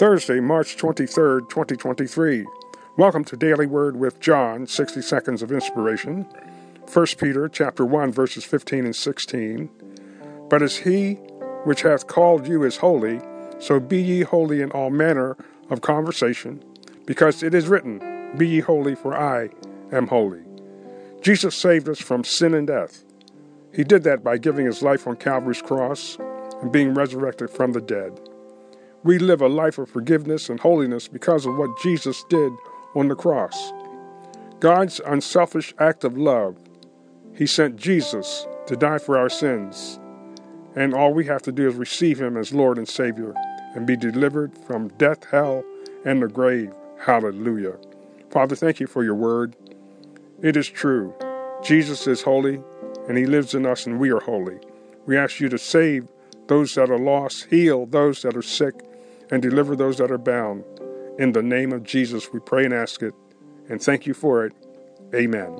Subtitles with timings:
[0.00, 2.46] Thursday, March 23rd, 2023.
[2.96, 6.26] Welcome to Daily Word with John, 60 seconds of inspiration.
[6.90, 9.68] 1 Peter chapter 1 verses 15 and 16.
[10.48, 11.16] But as he
[11.64, 13.20] which hath called you is holy,
[13.58, 15.36] so be ye holy in all manner
[15.68, 16.64] of conversation,
[17.04, 19.50] because it is written, Be ye holy, for I
[19.92, 20.40] am holy.
[21.20, 23.04] Jesus saved us from sin and death.
[23.74, 26.16] He did that by giving his life on Calvary's cross
[26.62, 28.18] and being resurrected from the dead.
[29.02, 32.52] We live a life of forgiveness and holiness because of what Jesus did
[32.94, 33.72] on the cross.
[34.60, 36.58] God's unselfish act of love,
[37.34, 39.98] He sent Jesus to die for our sins.
[40.76, 43.34] And all we have to do is receive Him as Lord and Savior
[43.74, 45.64] and be delivered from death, hell,
[46.04, 46.72] and the grave.
[46.98, 47.76] Hallelujah.
[48.30, 49.56] Father, thank you for your word.
[50.42, 51.14] It is true.
[51.62, 52.62] Jesus is holy,
[53.08, 54.58] and He lives in us, and we are holy.
[55.06, 56.06] We ask you to save
[56.48, 58.74] those that are lost, heal those that are sick,
[59.30, 60.64] and deliver those that are bound.
[61.18, 63.14] In the name of Jesus, we pray and ask it,
[63.68, 64.52] and thank you for it.
[65.14, 65.58] Amen.